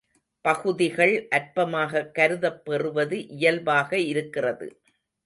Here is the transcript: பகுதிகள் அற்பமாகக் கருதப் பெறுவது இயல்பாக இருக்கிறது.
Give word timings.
பகுதிகள் 0.45 1.27
அற்பமாகக் 1.29 2.15
கருதப் 2.15 2.65
பெறுவது 2.65 3.27
இயல்பாக 3.27 3.97
இருக்கிறது. 3.97 4.67